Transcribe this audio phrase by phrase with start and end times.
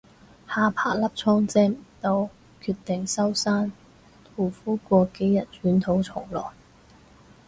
[0.47, 2.27] 下巴粒瘡遮唔到，
[2.59, 3.71] 決定收山
[4.35, 6.43] 護膚過幾日捲土重來